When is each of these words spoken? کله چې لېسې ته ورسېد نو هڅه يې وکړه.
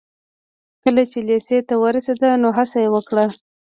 کله 0.83 1.03
چې 1.11 1.19
لېسې 1.27 1.57
ته 1.67 1.73
ورسېد 1.83 2.21
نو 2.41 2.49
هڅه 2.57 2.77
يې 2.83 2.89
وکړه. 2.95 3.25